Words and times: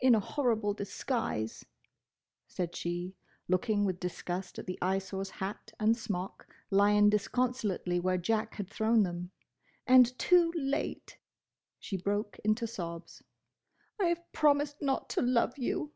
"In 0.00 0.16
a 0.16 0.18
horrible 0.18 0.74
disguise!" 0.74 1.64
said 2.48 2.74
she, 2.74 3.14
looking 3.46 3.84
with 3.84 4.00
disgust 4.00 4.58
at 4.58 4.66
the 4.66 4.76
Eyesore's 4.82 5.30
hat 5.30 5.70
and 5.78 5.96
smock 5.96 6.48
lying 6.72 7.08
disconsolately 7.10 8.00
where 8.00 8.18
Jack 8.18 8.54
had 8.54 8.68
thrown 8.68 9.04
them, 9.04 9.30
"and 9.86 10.18
too 10.18 10.50
late!" 10.56 11.16
She 11.78 11.96
broke 11.96 12.40
into 12.42 12.66
sobs. 12.66 13.22
"I 14.00 14.06
have 14.06 14.32
promised 14.32 14.82
not 14.82 15.08
to 15.10 15.22
love 15.22 15.56
you!" 15.56 15.92